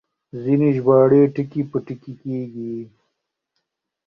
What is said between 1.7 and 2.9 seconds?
په ټکي کېږي.